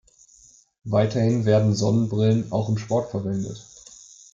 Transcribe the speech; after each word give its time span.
Weiterhin 0.85 1.45
werden 1.45 1.75
Sonnenbrillen 1.75 2.51
auch 2.51 2.69
im 2.69 2.79
Sport 2.79 3.11
verwendet. 3.11 3.63